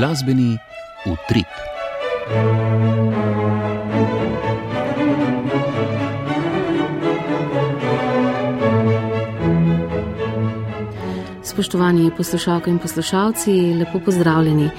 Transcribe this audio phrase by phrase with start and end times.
[0.00, 0.58] Glasbeni
[1.06, 1.46] utrip.
[11.42, 14.70] Spoštovani poslušalke in poslušalci, lepo pozdravljeni.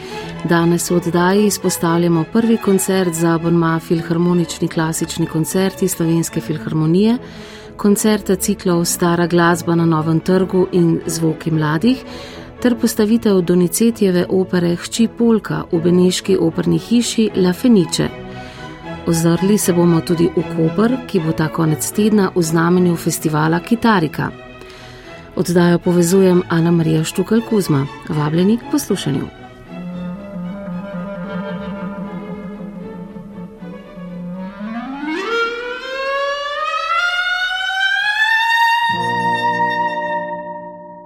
[0.43, 7.17] Danes v oddaji izpostavljamo prvi koncert za Bonma Filharmonični klasični koncerti Slovenske filharmonije,
[7.77, 12.05] koncerta ciklov Stara glasba na Novem trgu in Zvoki mladih,
[12.61, 18.09] ter postavitev Donizetjeve opere Hči Polka v Beneški operni hiši La Fenice.
[19.07, 24.29] Ozrli se bomo tudi v Koper, ki bo ta konec tedna v znamenju festivala Kitarika.
[25.35, 29.25] Oddajo povezujem Ana Marija Štukal Kuzma, vabljeni k poslušanju.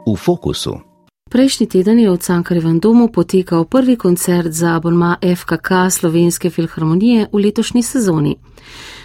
[0.06, 0.94] V fokusu.
[1.26, 7.40] Prejšnji teden je v Cankarjevem domu potekal prvi koncert za abonma FKK Slovenske filharmonije v
[7.42, 8.36] letošnji sezoni.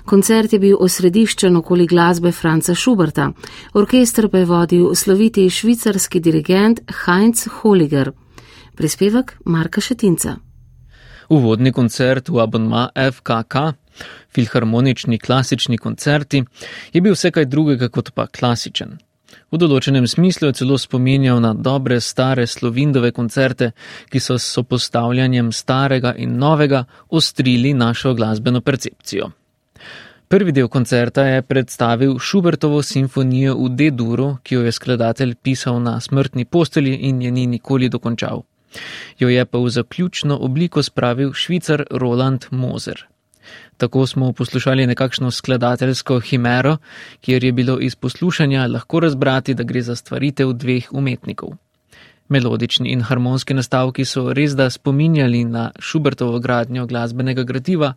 [0.05, 3.33] Koncert je bil osrediščen okoli glasbe Franca Schuberta,
[3.73, 8.13] orkester pa je vodil sloviti švicarski dirigent Heinz Holiger.
[8.77, 10.37] Prispevek Marka Šetinca.
[11.29, 13.73] Uvodni koncert v abonma FKK,
[14.29, 16.45] filharmonični klasični koncerti,
[16.93, 18.99] je bil vse kaj drugega kot pa klasičen.
[19.51, 23.73] V določenem smislu je celo spominjal na dobre stare slovindove koncerte,
[24.11, 29.31] ki so s sopostavljanjem starega in novega ostrili našo glasbeno percepcijo.
[30.31, 35.97] Prvi del koncerta je predstavil Schubertovo simfonijo v D-duru, ki jo je skladatelj pisal na
[36.01, 38.45] smrtni posteli in je ni nikoli dokončal.
[39.19, 43.09] Jo je pa v zaključno obliko spravil švicar Roland Moser.
[43.81, 46.77] Tako smo poslušali nekakšno skladateljsko himero,
[47.21, 51.55] kjer je bilo iz poslušanja lahko razbrati, da gre za stvaritev dveh umetnikov.
[52.29, 57.95] Melodični in harmonski nastavki so res da spominjali na Schubertovo gradnjo glasbenega gradiva,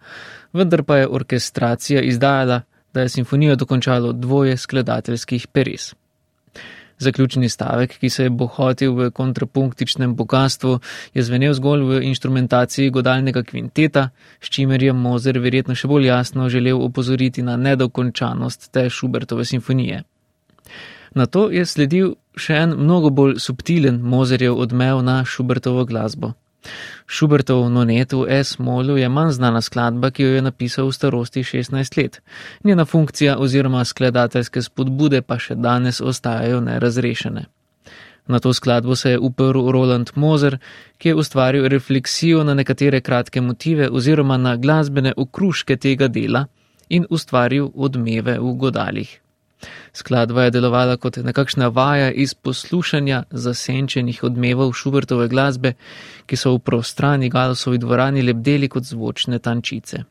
[0.54, 2.62] vendar pa je orkestracija izdajala,
[2.94, 5.94] da je simfonijo dokončalo dvoje skladateljskih peres.
[7.04, 10.80] Zaključni stavek, ki se je bohotil v kontrapunktičnem bogatstvu,
[11.14, 14.10] je zvenel zgolj v instrumentaciji godalnega kvinteta,
[14.40, 20.04] s čimer je Mozer verjetno še bolj jasno želel opozoriti na nedokončanost te Schubertove simfonije.
[21.14, 26.34] Na to je sledil še en mnogo bolj subtilen Mozerjev odmev na Schubertovo glasbo.
[27.08, 31.98] Schubertov nonet v S-molu je manj znana skladba, ki jo je napisal v starosti 16
[31.98, 32.22] let.
[32.64, 37.46] Njena funkcija oziroma skladateljske spodbude pa še danes ostajajo nerazrešene.
[38.28, 40.58] Na to skladbo se je uprl Roland Moser,
[40.98, 46.46] ki je ustvaril refleksijo na nekatere kratke motive oziroma na glasbene okruške tega dela
[46.90, 49.23] in ustvaril odmeve v godalih.
[49.94, 55.74] Skladba je delovala kot nekakšna vaja iz poslušanja zasenčenih odmevov Šubertove glasbe,
[56.26, 60.04] ki so v prostrani Galosovi dvorani lebdeli kot zvočne tančice.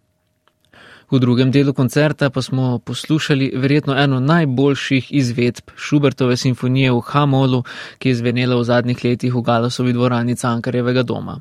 [1.13, 7.65] V drugem delu koncerta pa smo poslušali verjetno eno najboljših izvedb Šubertove simfonije v Hamolu,
[7.99, 11.41] ki je zvenela v zadnjih letih v Galosovi dvorani Cankarjevega doma.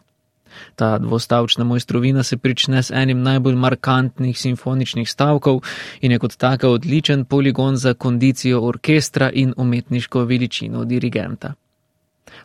[0.76, 5.62] Ta dvostavčna mojstrovina se prične s enim najbolj markantnih simfoničnih stavkov
[6.02, 11.54] in je kot taka odličen poligon za kondicijo orkestra in umetniško veličino dirigenta.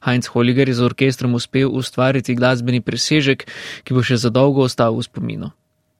[0.04, 3.46] Heinz Holliger je z orkestrom uspel ustvariti glasbeni presežek,
[3.84, 5.50] ki bo še zadolgo ostal v spominu.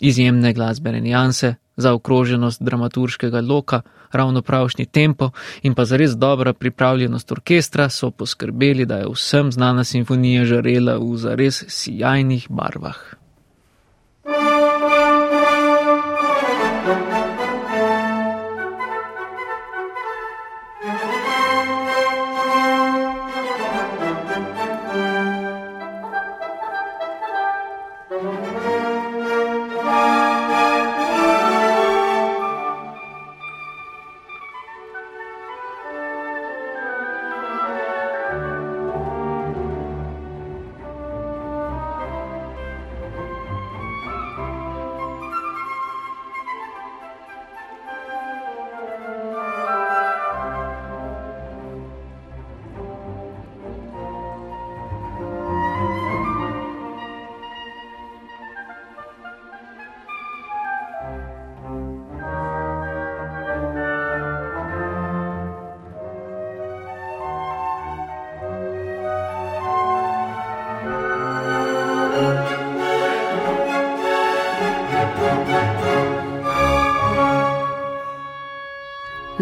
[0.01, 3.81] Izjemne glasbene nijanse, zaokroženost dramaturškega loka,
[4.13, 5.31] ravno pravšnji tempo
[5.63, 11.17] in pa zares dobra pripravljenost orkestra so poskrbeli, da je vsem znana simfonija žarela v
[11.17, 12.99] zares sijajnih barvah.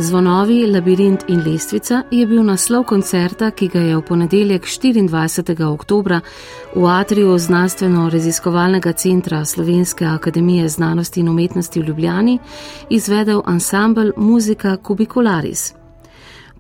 [0.05, 5.65] Zvonovi, labirint in lestvica je bil naslov koncerta, ki ga je v ponedeljek 24.
[5.65, 6.19] oktober
[6.75, 12.39] v atriju Znanstveno-raziskovalnega centra Slovenske akademije znanosti in umetnosti v Ljubljani
[12.91, 15.84] izvedel ansambl Muzika Kubicularis.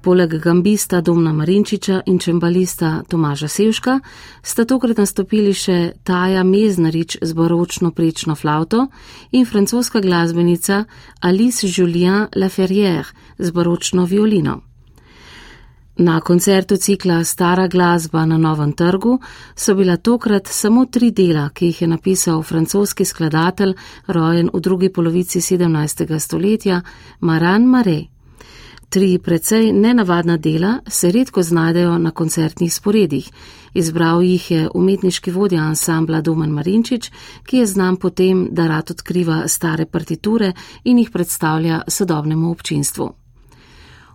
[0.04, 4.00] Poleg gambista Domna Marinčiča in čembalista Tomaža Sevška
[4.42, 8.86] sta tokrat nastopili še Taja Meznarič z baročno prečno flauto
[9.32, 10.84] in francoska glasbenica
[11.20, 14.60] Alice Julien Laferrière z baročno violino.
[15.96, 19.18] Na koncertu cikla Stara glasba na Novem trgu
[19.56, 23.72] so bila tokrat samo tri dela, ki jih je napisal francoski skladatelj,
[24.06, 26.18] rojen v drugi polovici 17.
[26.18, 26.82] stoletja,
[27.20, 28.13] Maran Marais.
[28.94, 33.30] Tri precej nenavadna dela se redko znajdejo na koncertnih sporedih.
[33.74, 37.10] Izbral jih je umetniški vodja ansambla Domen Marinčič,
[37.42, 40.52] ki je znan potem, da rad odkriva stare partiture
[40.84, 43.08] in jih predstavlja sodobnemu občinstvu.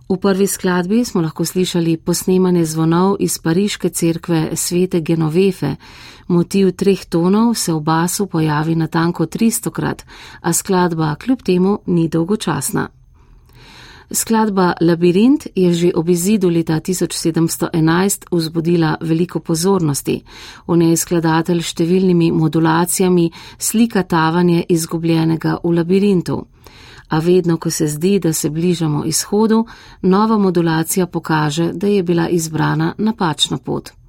[0.08, 5.74] V prvi skladbi smo lahko slišali posnemanje zvonov iz pariške cerkve svete Genovefe.
[6.28, 10.06] Motiv treh tonov se v basu pojavi na tanko 300 krat,
[10.40, 12.88] a skladba kljub temu ni dolgočasna.
[14.12, 20.22] Skladba Labirint je že ob izidu leta 1711 vzbudila veliko pozornosti.
[20.66, 26.40] V njej skladatelj številnimi modulacijami slika tavanje izgubljenega v labirintu.
[27.10, 29.64] A vedno, ko se zdi, da se bližamo izhodu,
[30.02, 33.99] nova modulacija pokaže, da je bila izbrana napačna pot.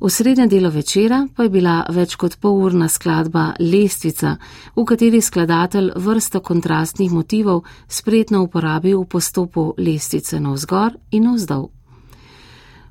[0.00, 4.34] V srednje delo večera pa je bila več kot polurna skladba Lestvica,
[4.76, 11.70] v kateri skladatelj vrsto kontrastnih motivov spretno uporabi v postopu lestvice navzgor in navzdol.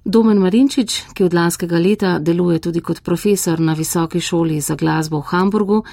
[0.05, 5.21] Domen Marinčič, ki od lanskega leta deluje tudi kot profesor na visoki šoli za glasbo
[5.21, 5.83] v Hamburgu,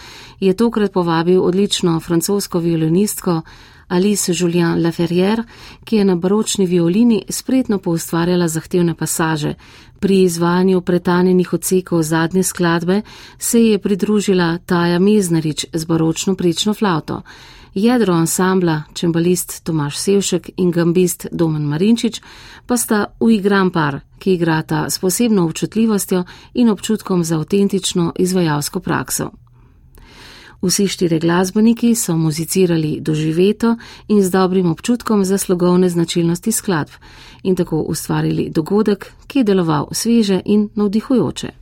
[0.40, 3.42] je tokrat povabil odlično francosko violinistko
[3.88, 5.44] Alice Julien Laferrière,
[5.84, 9.54] ki je na baročni violini spretno poustvarjala zahtevne pasaže.
[10.00, 13.02] Pri izvajanju pretanjenih odsekov zadnje skladbe
[13.38, 17.22] se je pridružila Taja Meznarič z baročno prečno flauto.
[17.74, 22.20] Jedro ansambla, čembalist Tomaš Sevšek in gambist Domen Marinčič,
[22.66, 26.24] pa sta uigran par, ki igrata s posebno občutljivostjo
[26.54, 29.30] in občutkom za avtentično izvajalsko prakso.
[30.62, 33.76] Vsi štiri glasbeniki so muzicirali doživeto
[34.08, 36.90] in z dobrim občutkom za slogovne značilnosti skladb
[37.42, 41.61] in tako ustvarili dogodek, ki je deloval sveže in navdihujoče.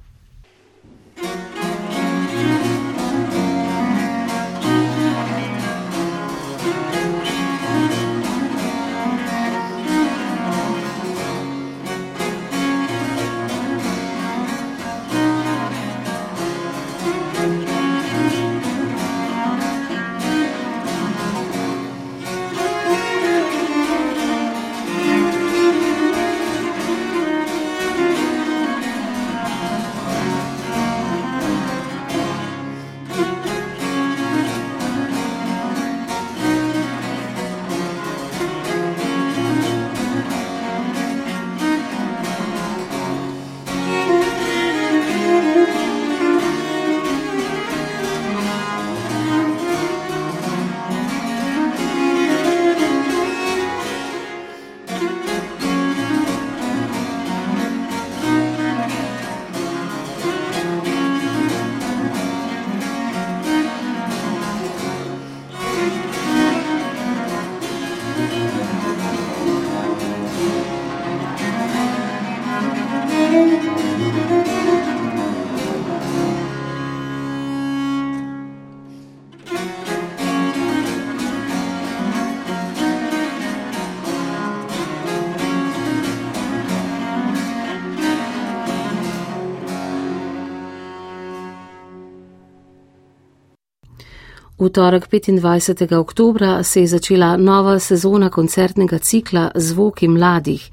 [94.70, 95.98] V torek 25.
[95.98, 100.70] oktober se je začela nova sezona koncertnega cikla Zvoki mladih.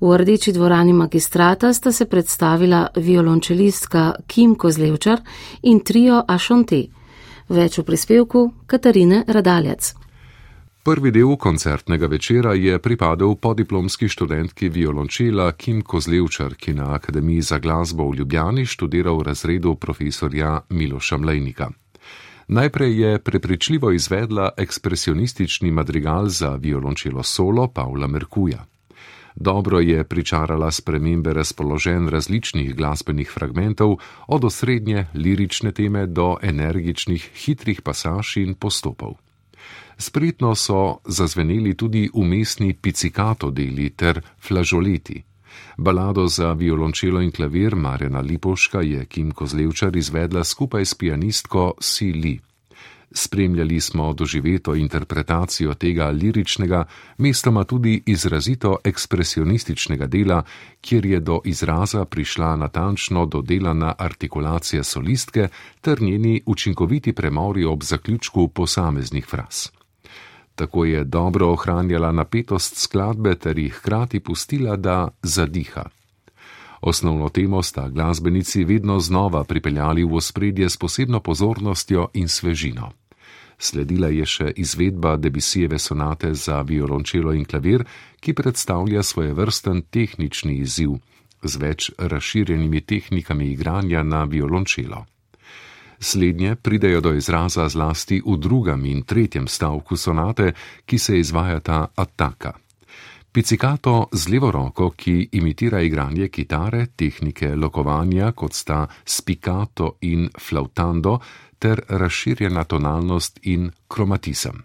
[0.00, 5.20] V rdeči dvorani magistrata sta se predstavila violončelistka Kim Kozlevčar
[5.62, 6.82] in trio Ašonte.
[7.48, 9.94] Več v prispevku Katarine Radaljec.
[10.84, 17.58] Prvi del koncertnega večera je pripadal podiplomski študentki violončela Kim Kozlevčar, ki na Akademiji za
[17.58, 21.72] glasbo v Ljubljani študira v razredu profesorja Miloša Mlejnika.
[22.48, 28.64] Najprej je prepričljivo izvedla ekspresionistični madrigal za violončelo solo Pavla Merkuja.
[29.34, 37.82] Dobro je pričarala spremembe razpoložen različnih glasbenih fragmentov, od osrednje lirične teme do energičnih hitrih
[37.82, 39.14] pasaž in postopov.
[39.98, 45.27] Spretno so zazveneli tudi umestni pizzicato deli ter flažoleti.
[45.76, 52.12] Balado za violončelo in klavir Marjana Lipoška je Kim Kozlevčar izvedla skupaj s pianistko Si
[52.12, 52.38] Li.
[53.12, 56.84] Spremljali smo doživeto interpretacijo tega liričnega,
[57.18, 60.42] mestoma tudi izrazito ekspresionističnega dela,
[60.80, 65.48] kjer je do izraza prišla natančno dodelana artikulacija solistke
[65.80, 69.77] ter njeni učinkoviti premori ob zaključku posameznih fraz.
[70.58, 75.84] Tako je dobro ohranjala napetost skladbe ter jih hkrati pustila, da zadiha.
[76.80, 82.90] Osnovno temo sta glasbenici vedno znova pripeljali v ospredje s posebno pozornostjo in svežino.
[83.58, 87.84] Sledila je še izvedba Debisijeve sonate za violončelo in klavir,
[88.20, 90.98] ki predstavlja svoje vrsten tehnični izziv
[91.42, 95.04] z več razširjenimi tehnikami igranja na violončelo.
[96.00, 100.52] Slednje pridejo do izraza zlasti v drugem in tretjem stavku sonate,
[100.86, 102.52] ki se izvajata ataka.
[103.32, 111.18] Pizzicato z levo roko, ki imitira igranje kitare, tehnike lokovanja, kot sta spiccato in flautando,
[111.58, 114.62] ter razširjena tonalnost in kromatizem.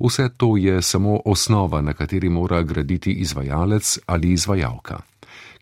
[0.00, 5.00] Vse to je samo osnova, na kateri mora graditi izvajalec ali izvajalka.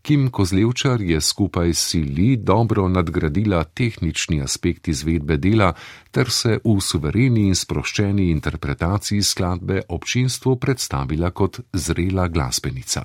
[0.02, 5.72] Kim Kozlevčar je skupaj s Sili dobro nadgradila tehnični aspekt izvedbe dela
[6.10, 13.04] ter se v suvereni in sproščeni interpretaciji skladbe občinstvu predstavila kot zrela glasbenica.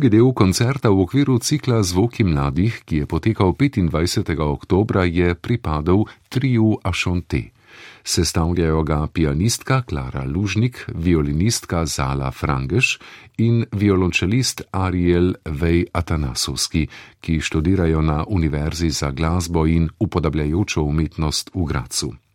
[0.00, 4.32] Drugi del koncerta v okviru cikla Zvoki mladih, ki je potekal 25.
[4.40, 7.52] oktober, je pripadal triu Ašonte.
[8.00, 12.96] Sestavljajo ga pianistka Klara Lužnik, violinistka Zala Frangeš
[13.36, 16.88] in violončelist Ariel Vej Atanasovski,
[17.20, 22.29] ki študirajo na Univerzi za glasbo in upodabljajočo umetnost v Gracu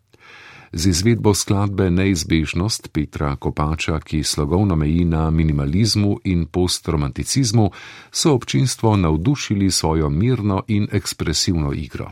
[0.76, 7.70] z izvedbo skladbe Neizbežnost Petra Kopača, ki slogovno meji na minimalizmu in postromanticizmu,
[8.12, 12.10] so občinstvo navdušili svojo mirno in ekspresivno igro.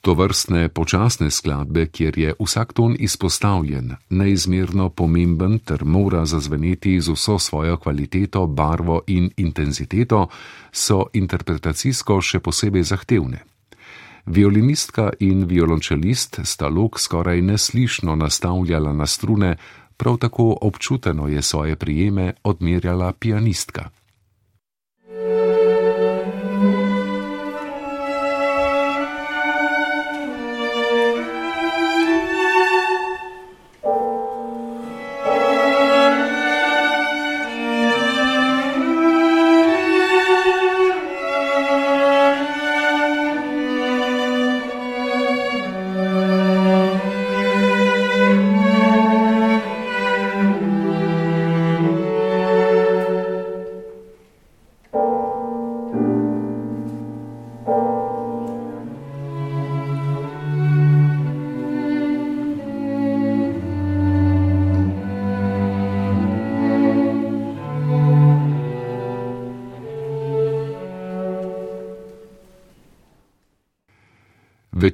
[0.00, 7.14] To vrstne počasne skladbe, kjer je vsak ton izpostavljen, neizmerno pomemben ter mora zazveneti z
[7.14, 10.28] vso svojo kvaliteto, barvo in intenziteto,
[10.72, 13.53] so interpretacijsko še posebej zahtevne.
[14.26, 19.56] Violinistka in violončelist sta lok skoraj neslišno nastavljala na strune,
[19.96, 23.90] prav tako občuteno je svoje prijeme odmerjala pianistka.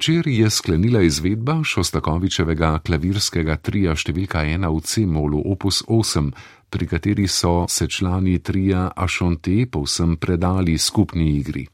[0.01, 6.31] Večer je sklenila izvedba Šostakovičevega klavirskega trija številka ena v C-molu opus 8,
[6.73, 11.67] pri kateri so se člani trija Ašonte povsem predali skupni igri.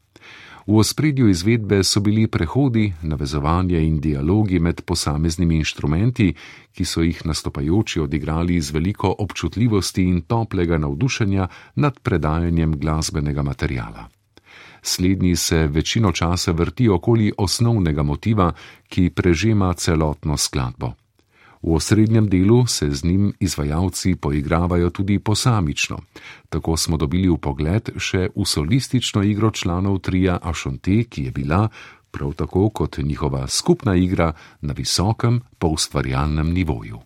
[0.66, 6.28] V ospredju izvedbe so bili prehodi, navezovanje in dialogi med posameznimi inštrumenti,
[6.76, 11.48] ki so jih nastopajoči odigrali z veliko občutljivosti in toplega navdušenja
[11.80, 14.10] nad predajanjem glasbenega materijala.
[14.88, 18.52] Slednji se večino časa vrti okoli osnovnega motiva,
[18.88, 20.92] ki prežema celotno skladbo.
[21.62, 25.98] V osrednjem delu se z njim izvajalci poigravajo tudi posamično.
[26.48, 31.68] Tako smo dobili v pogled še v solistično igro članov trija Ašonte, ki je bila,
[32.10, 37.02] prav tako kot njihova skupna igra, na visokem poustvarjalnem nivoju.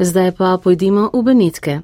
[0.00, 1.74] Zdaj pa pojdimo v Benitke.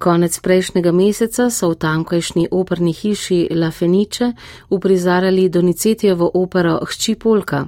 [0.00, 4.32] Konec prejšnjega meseca so v tankajšnji operni hiši La Fenice
[4.72, 7.66] uprizarjali Donicetijevo opero Hči Polka.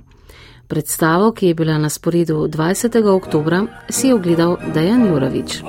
[0.69, 2.97] Predstavo, ki je bila na sporedu 20.
[3.13, 5.61] oktobra, si je ogledal Dejan Jurovič.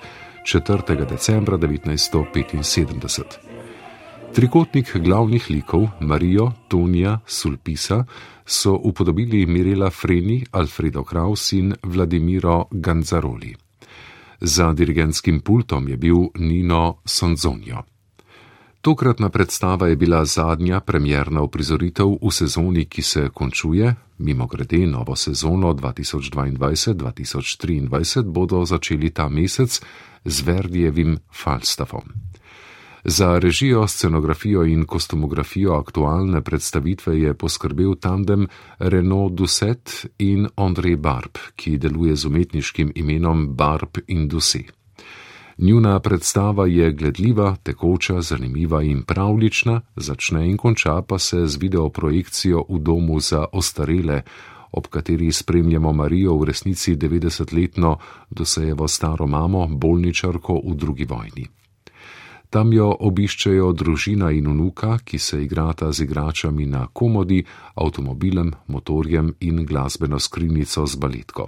[0.44, 1.06] 4.
[1.10, 3.22] decembra 1975.
[4.34, 8.04] Trikotnik glavnih likov Marijo, Tonija, Sulpisa
[8.46, 13.69] so upodobili Mirela Freni, Alfredo Kraus in Vladimiro Ganzaroli.
[14.40, 17.83] Za dirigentskim pultom je bil Nino Sonzonjo.
[18.81, 25.16] Tokratna predstava je bila zadnja premjerna uprizoritev v sezoni, ki se končuje, mimo grede novo
[25.16, 29.81] sezono 2022-2023 bodo začeli ta mesec
[30.24, 32.29] z Verdijevim Falstafom.
[33.04, 38.46] Za režijo, scenografijo in kostumografijo aktualne predstavitve je poskrbel tandem
[38.78, 44.80] Renaud Dusset in André Barb, ki deluje z umetniškim imenom Barb in Dusset.
[45.58, 52.64] Njuna predstava je gledljiva, tekoča, zanimiva in pravlična, začne in konča pa se z videoprojekcijo
[52.68, 54.22] v domu za ostarele,
[54.72, 57.96] ob kateri spremljamo Marijo v resnici 90-letno
[58.30, 61.60] dosejevo staro mamo, bolničarko v drugi vojni.
[62.50, 69.34] Tam jo obiščejo družina in unuka, ki se igrata z igračami na komodi, avtomobilem, motorjem
[69.40, 71.46] in glasbeno skrinjico z baletko.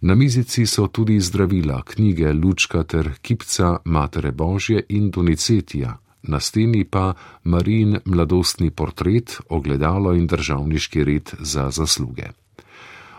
[0.00, 6.84] Na mizici so tudi zdravila, knjige, lučka ter kipca Matere Božje in Donicetija, na steni
[6.84, 12.32] pa Marin mladostni portret, ogledalo in državniški red za zasluge.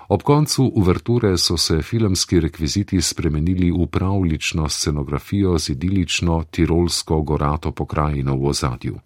[0.08, 7.72] Ob koncu uverture so se filmski rekviziti spremenili v pravlično scenografijo z idilično tirolsko gorato
[7.72, 9.00] pokrajino v ozadju.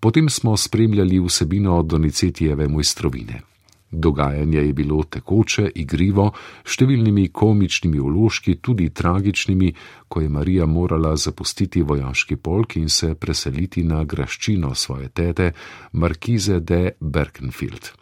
[0.00, 3.40] Potem smo spremljali vsebino Donicetijeve mojstrovine.
[3.90, 6.30] Dogajanje je bilo tekoče, igrivo,
[6.64, 9.72] številnimi komičnimi vložki, tudi tragičnimi,
[10.08, 15.52] ko je Marija morala zapustiti vojaški polk in se preseliti na graščino svoje tete,
[15.92, 17.99] Markize de Berkenfield.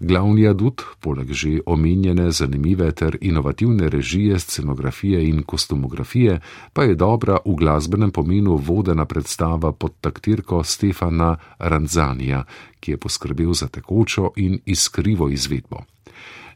[0.00, 6.40] Glavni adut, poleg že omenjene zanimive ter inovativne režije, scenografije in kostumografije,
[6.72, 12.44] pa je dobra v glasbenem pomenu vodena predstava pod taktirko Stefana Ranzanija,
[12.80, 15.84] ki je poskrbel za tekočo in iskrivo izvedbo.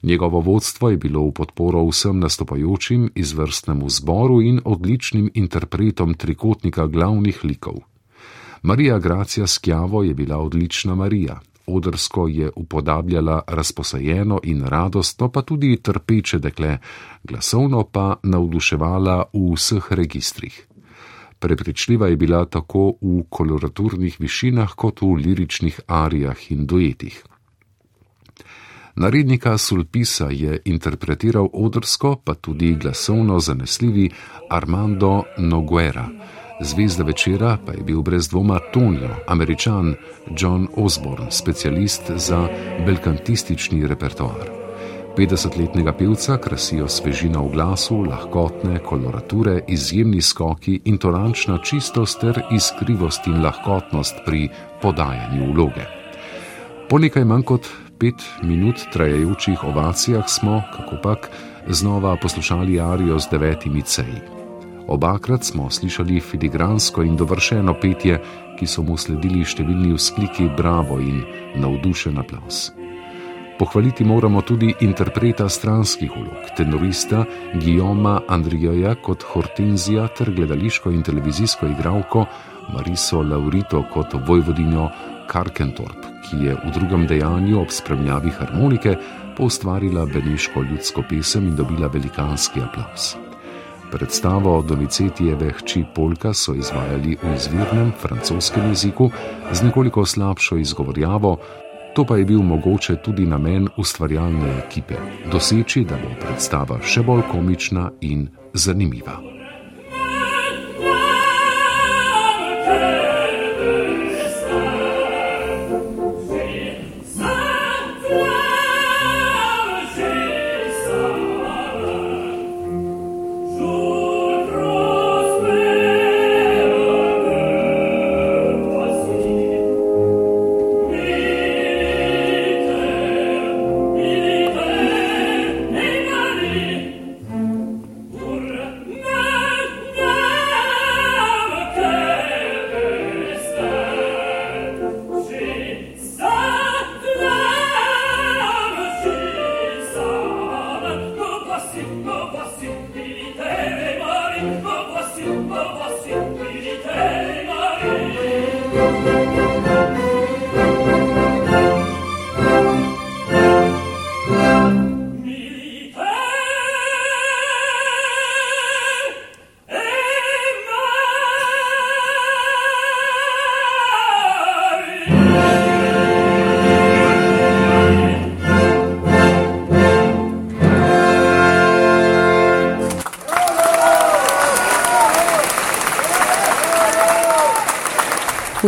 [0.03, 7.45] Njegovo vodstvo je bilo v podporo vsem nastopajočim izvrstnemu zboru in odličnim interpretom trikotnika glavnih
[7.45, 7.75] likov.
[8.63, 15.77] Marija Gracija Skjavo je bila odlična Marija, odrsko je upodabljala razposajeno in radostno, pa tudi
[15.83, 16.79] trpeče dekle,
[17.25, 20.67] glasovno pa navduševala v vseh registrih.
[21.39, 27.25] Prepričljiva je bila tako v koloraturnih višinah kot v liričnih arijah in duetih.
[28.99, 34.11] Narednika Sulpisa je interpretiral odrsko, pa tudi glasovno zanesljivi
[34.51, 36.09] Armando Noguera.
[36.61, 39.95] Zvezda večera pa je bil brez dvoma Tonio, američan
[40.39, 42.49] John Osborne, specialist za
[42.87, 44.51] belkantistični repertoar.
[45.17, 53.27] 50-letnega pevca krasijo svežina v glasu, lahkotne kolorature, izjemni skoki in torančna čistost ter iskrivost
[53.27, 54.49] in lahkotnost pri
[54.83, 55.87] podajanju vloge.
[56.89, 57.69] Po nekaj manj kot
[57.99, 61.31] pet minut trajajočih ovacijah smo, kako pak,
[61.69, 64.38] znova poslušali Arijo z devetimi ceji.
[64.89, 68.21] Obakrat smo slišali filigransko in dovršeno petje,
[68.59, 71.21] ki so mu sledili številni vzkliki bravo in
[71.61, 72.71] navdušen aplaus.
[73.59, 77.25] Pohvaliti moramo tudi interpreta stranskih ulog, tenorista
[77.59, 82.25] Guillaume Andrijoja kot Hortenzija ter gledališko in televizijsko igralko
[82.73, 84.89] Mariso Laurito kot vojvodinjo
[85.29, 88.97] Karkentorp, ki je v drugem dejanju ob spremljavi harmonike
[89.37, 93.17] poustvarila beneško ljudsko pesem in dobila velikanski aplaus.
[93.93, 99.11] Predstavo Donizetijeve hči Polka so izvajali v izvirnem francoskem jeziku
[99.53, 101.37] z nekoliko slabšo izgovorjavo,
[101.95, 104.95] to pa je bil mogoče tudi namen ustvarjalne ekipe-
[105.33, 109.38] doseči, da bo predstava še bolj komična in zanimiva.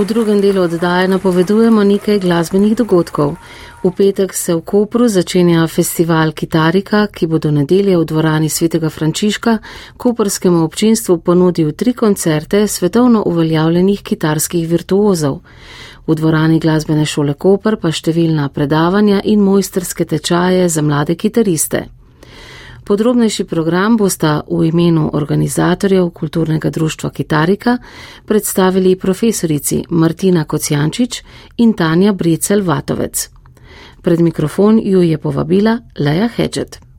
[0.00, 3.34] V drugem delu oddaje napovedujemo nekaj glasbenih dogodkov.
[3.84, 8.88] V petek se v Kopru začenja festival Kitarika, ki bo do nedelje v dvorani svetega
[8.88, 9.58] Frančiška
[9.96, 15.40] koprskemu občinstvu ponudil tri koncerte svetovno uveljavljenih kitarskih virtuozov.
[16.06, 21.99] V dvorani glasbene šole Koper pa številna predavanja in mojsterske tečaje za mlade kitariste.
[22.90, 27.76] Podrobnejši program bosta v imenu organizatorjev kulturnega društva Kitarika
[28.26, 31.22] predstavili profesorici Martina Kocijančič
[31.56, 33.28] in Tanja Bricel Vatovec.
[34.02, 36.89] Pred mikrofon ju je povabila Leja Hedžet.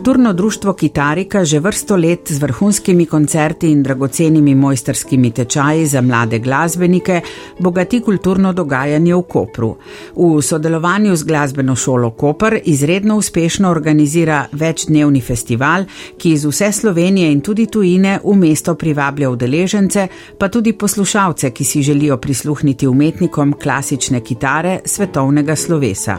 [0.00, 6.38] Kulturno društvo Kitarika že vrsto let z vrhunskimi koncerti in dragocenimi mojsterskimi tečaji za mlade
[6.38, 7.20] glasbenike
[7.58, 9.76] bogati kulturno dogajanje v Kopru.
[10.16, 15.84] V sodelovanju z glasbeno šolo Koper izredno uspešno organizira večdnevni festival,
[16.18, 20.08] ki iz vse Slovenije in tudi tujine v mesto privablja udeležence,
[20.38, 26.18] pa tudi poslušalce, ki si želijo prisluhniti umetnikom klasične kitare svetovnega slovesa.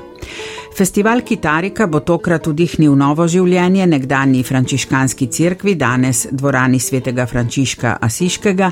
[0.72, 8.70] Festival Kitarika bo tokrat vdihnil novo življenje nekdani frančiškanski cerkvi, danes dvorani svetega Frančiška Asiškega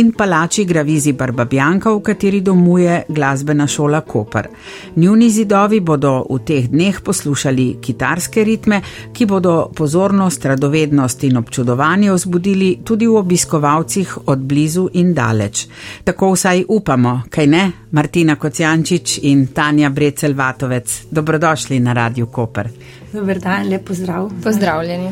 [0.00, 4.48] in palači Gravizi Barbabjanka, v kateri domuje glasbena šola Koper.
[4.96, 8.82] Njuni zidovi bodo v teh dneh poslušali kitarske ritme,
[9.14, 15.68] ki bodo pozornost, radovednost in občudovanje vzbudili tudi v obiskovalcih od blizu in daleč.
[16.04, 17.64] Tako vsaj upamo, kaj ne,
[17.96, 21.06] Martina Kocijančič in Tanja Brecel-Vatovec.
[21.36, 22.68] Dobrodošli na Radio Koper.
[23.12, 24.30] Dober dan, lep pozdrav.
[24.44, 25.10] Pozdravljeni.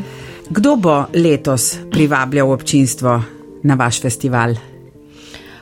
[0.51, 3.23] Kdo bo letos privabljal občinstvo
[3.63, 4.55] na vaš festival?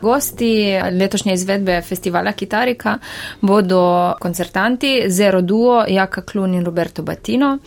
[0.02, 2.98] Gosti letošnje izvedbe festivala Kitarika
[3.40, 7.58] bodo koncertanti Zero Duo, Jaka Klun in Roberto Batino,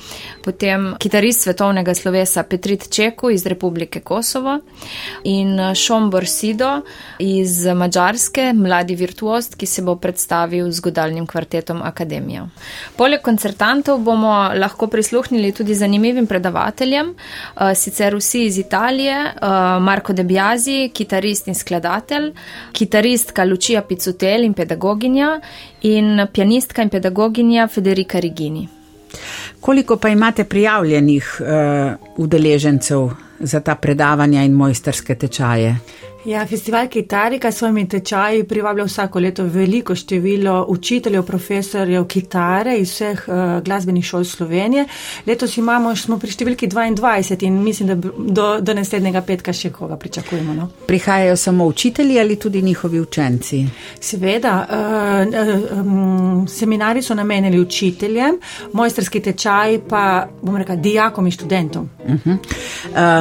[0.43, 4.59] potem kitarist svetovnega slovesa Petrit Čeku iz Republike Kosovo
[5.23, 6.81] in Šombor Sido
[7.19, 12.47] iz Mačarske, mladi virtuost, ki se bo predstavil z godalnim kvartetom Akademija.
[12.97, 17.15] Poleg koncertantov bomo lahko prisluhnili tudi zanimivim predavateljem,
[17.75, 19.33] sicer vsi iz Italije,
[19.79, 22.24] Marko Debjazi, kitarist in skladatelj,
[22.71, 25.39] kitaristka Lučija Picutel in pedagoginja
[25.81, 28.67] in pianistka in pedagoginja Federica Rigini.
[29.59, 31.47] Koliko pa imate prijavljenih uh,
[32.17, 33.09] udeležencev
[33.39, 35.77] za ta predavanja in mojsterske tečaje?
[36.25, 42.89] Ja, festival Kitarika s svojimi tečaji privablja vsako leto veliko število učiteljev, profesorjev kitare iz
[42.89, 44.85] vseh uh, glasbenih šol Slovenije.
[45.27, 49.99] Letos imamo, smo pri številki 22 in mislim, da do, do naslednjega petka še koga
[50.01, 50.53] pričakujemo.
[50.53, 50.67] No?
[50.87, 53.61] Prihajajo samo učitelji ali tudi njihovi učenci?
[54.01, 58.41] Seveda, uh, um, seminari so namenjeni učiteljem,
[58.73, 61.89] mojsterski tečaj pa, bom rekel, dijakom in študentom.
[62.07, 62.37] Uh -huh.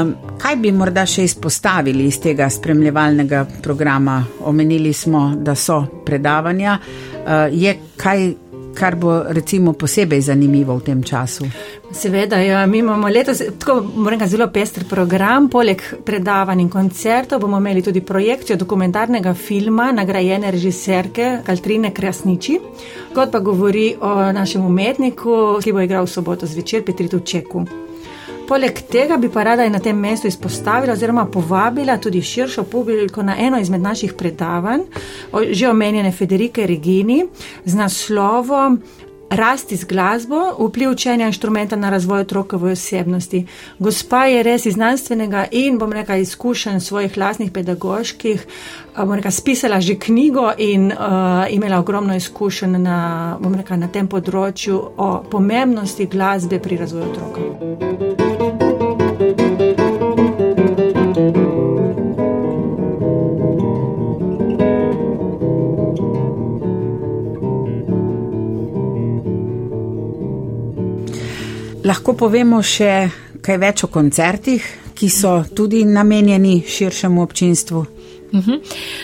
[0.00, 2.93] um, kaj bi morda še izpostavili iz tega spremljanja?
[2.94, 4.24] Izobraževalnega programa.
[4.44, 6.78] Omenili smo, da so predavanja.
[7.24, 8.35] Uh, je kaj,
[8.74, 11.44] kar bo recimo posebej zanimivo v tem času?
[11.92, 15.48] Seveda, ja, mi imamo letos tako rekel, zelo pester program.
[15.48, 22.59] Poleg predavanj in koncertov bomo imeli tudi projekcijo dokumentarnega filma nagrajene režiserke Kaltrine Krasniči,
[23.14, 27.64] kot pa govori o našem umetniku, ki bo igral v soboto zvečer Petritu Čeku.
[28.48, 33.37] Poleg tega bi pa rada na tem mestu izpostavila oziroma povabila tudi širšo publiko na
[33.38, 34.80] eno izmed naših predavanj,
[35.50, 37.24] že omenjene Federike Regini
[37.64, 38.80] z naslovom
[39.30, 43.46] Rasti z glasbo, vpliv učenja inštrumenta na razvoj otrokove osebnosti.
[43.78, 48.46] Gospa je res iz znanstvenega in, bom rekel, izkušenj svojih lasnih pedagoških,
[48.96, 50.98] bom rekel, spisala že knjigo in uh,
[51.50, 58.63] imela ogromno izkušenj na, rekel, na tem področju o pomembnosti glasbe pri razvoju otroka.
[71.84, 73.10] Lahko povemo še
[73.44, 74.64] kaj več o koncertih,
[74.96, 77.82] ki so tudi namenjeni širšemu občinstvu.
[78.34, 78.52] Mhm.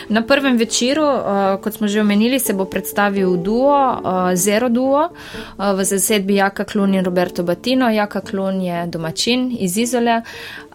[0.09, 5.07] Na prvem večeru, uh, kot smo že omenili, se bo predstavil duo, uh, Zero Duo,
[5.07, 7.89] uh, v zasedbi Jaka Klun in Roberto Batino.
[7.89, 10.21] Jaka Klun je domačin iz Izole.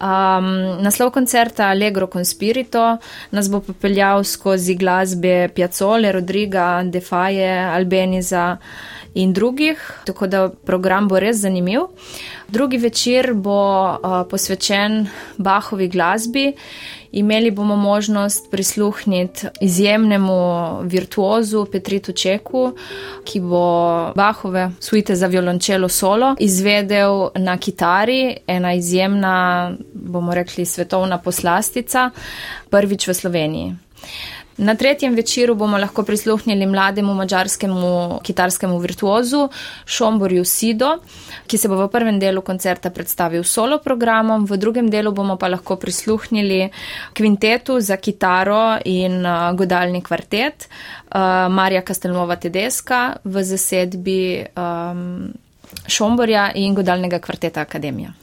[0.00, 2.96] Um, naslov koncerta Allegro Conspirito
[3.30, 8.56] nas bo popeljal skozi glasbe Piazzole, Rodriga, Defaje, Albeniza
[9.14, 11.80] in drugih, tako da program bo res zanimiv.
[12.48, 16.52] Drugi večer bo uh, posvečen Bahovi glasbi.
[17.16, 20.35] Imeli bomo možnost prisluhniti izjemnemu
[20.83, 22.72] virtuozu Petritu Čeku,
[23.24, 31.18] ki bo Bahove suite za violončelo solo izvedel na kitari, ena izjemna, bomo rekli, svetovna
[31.18, 32.11] poslastica,
[32.70, 33.74] prvič v Sloveniji.
[34.56, 39.48] Na tretjem večeru bomo lahko prisluhnili mlademu mačarskemu kitarskemu virtuozu
[39.84, 40.94] Šomborju Sido,
[41.46, 45.48] ki se bo v prvem delu koncerta predstavil solo programom, v drugem delu bomo pa
[45.48, 46.70] lahko prisluhnili
[47.12, 55.28] kvintetu za kitaro in uh, godalni kvartet uh, Marija Kastelnova Tedeska v zasedbi um,
[55.86, 58.14] Šomborja in godalnega kvarteta Akademija.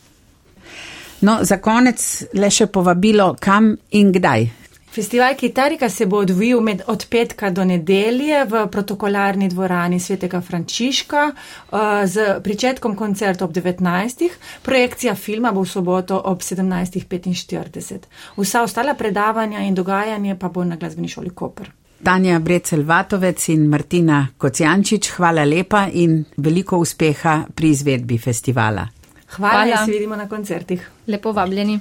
[1.21, 2.01] No, za konec
[2.33, 4.62] le še povabilo, kam in kdaj.
[4.93, 11.31] Festival Kitarika se bo odvijal med od petka do nedelje v protokolarni dvorani svetega Frančiška
[11.31, 14.29] uh, z pričetkom koncerta ob 19.
[14.61, 17.97] Projekcija filma bo v soboto ob 17.45.
[18.37, 21.71] Vsa ostala predavanja in dogajanje pa bo na glasbeni šoli Koper.
[22.03, 28.87] Tanja Brecel-Vatovec in Martina Kocijančič, hvala lepa in veliko uspeha pri izvedbi festivala.
[29.35, 29.75] Hvala, hvala.
[29.75, 30.89] da se vidimo na koncertih.
[31.07, 31.79] Lepo vabljeni.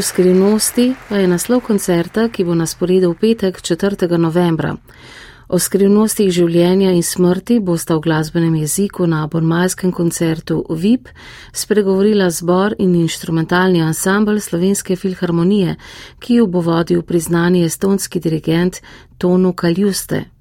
[0.00, 4.08] V skrivnosti pa je naslov koncerta, ki bo na sporedu v petek 4.
[4.16, 4.72] novembra.
[5.52, 11.12] O skrivnostih življenja in smrti bosta v glasbenem jeziku na bonmajskem koncertu VIP
[11.52, 15.76] spregovorila zbor in instrumentalni ansambl Slovenske filharmonije,
[16.16, 18.80] ki jo bo vodil priznani estonski dirigent
[19.18, 20.39] Tonu Kaljuste.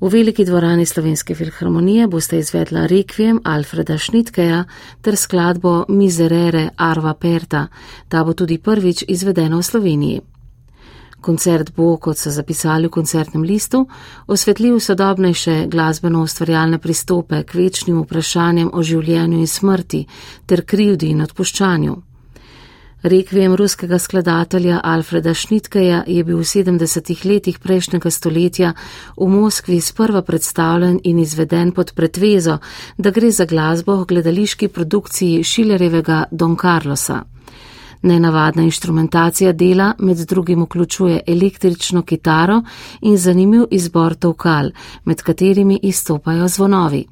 [0.00, 4.64] V veliki dvorani Slovenske filharmonije boste izvedla rekvijem Alfreda Šnitkeja
[5.00, 7.66] ter skladbo Miserere Arva Perta,
[8.08, 10.20] ta bo tudi prvič izvedena v Sloveniji.
[11.20, 13.86] Koncert bo, kot so zapisali v koncertnem listu,
[14.26, 20.06] osvetlil sodobnejše glasbeno ustvarjalne pristope k večnim vprašanjem o življenju in smrti
[20.46, 21.96] ter krivdi in odpuščanju.
[23.04, 28.70] Rekvijem ruskega skladatelja Alfreda Šnitkeja je bil v 70-ih letih prejšnjega stoletja
[29.18, 32.56] v Moskvi sprva predstavljen in izveden pod pretvezo,
[32.96, 37.20] da gre za glasbo v gledališki produkciji Šilerjevega Don Carlosa.
[38.02, 42.62] Nenavadna inštrumentacija dela med drugim vključuje električno kitaro
[43.02, 44.70] in zanimiv izbor tovkal,
[45.04, 47.04] med katerimi izstopajo zvonovi.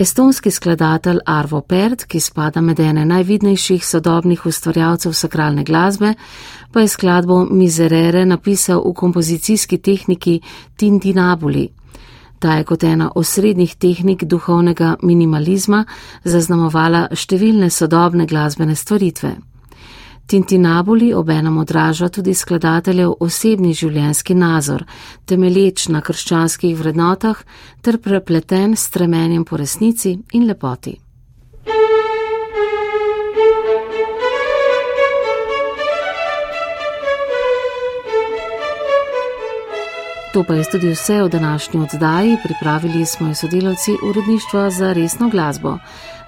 [0.00, 6.14] Estonski skladatelj Arvo Pert, ki spada med ene najvidnejših sodobnih ustvarjalcev sakralne glasbe,
[6.72, 10.40] pa je skladbo Miserere napisal v kompozicijski tehniki
[10.76, 11.68] Tintinabuli.
[12.38, 15.84] Ta je kot ena osrednjih tehnik duhovnega minimalizma
[16.24, 19.36] zaznamovala številne sodobne glasbene stvaritve.
[20.30, 24.84] Tintinabuli obenem odraža tudi skladateljev osebni življenjski nazor,
[25.26, 27.40] temelječ na krščanskih vrednotah
[27.82, 30.94] ter prepleten s tremenjem po resnici in lepoti.
[40.30, 45.28] To pa je tudi vse v današnji oddaji, pripravili smo jo sodelavci uredništva za resno
[45.28, 45.78] glasbo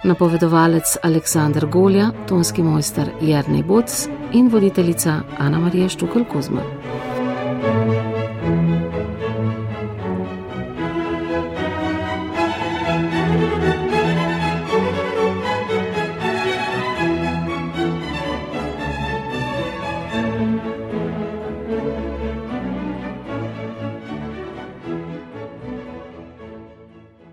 [0.05, 6.62] napovedovalec Aleksandr Golja, tonski mojster Jarnej Boc in voditeljica Ana Marija Štukal Kozma.
[7.62, 8.12] thank you